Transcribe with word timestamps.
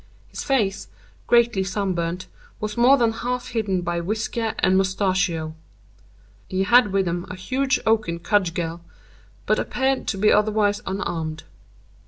His 0.29 0.43
face, 0.43 0.87
greatly 1.27 1.63
sunburnt, 1.63 2.25
was 2.59 2.75
more 2.75 2.97
than 2.97 3.11
half 3.11 3.49
hidden 3.49 3.83
by 3.83 4.01
whisker 4.01 4.55
and 4.57 4.75
mustachio. 4.75 5.53
He 6.49 6.63
had 6.63 6.91
with 6.91 7.07
him 7.07 7.27
a 7.29 7.35
huge 7.35 7.79
oaken 7.85 8.17
cudgel, 8.17 8.81
but 9.45 9.59
appeared 9.59 10.07
to 10.07 10.17
be 10.17 10.31
otherwise 10.31 10.81
unarmed. 10.87 11.43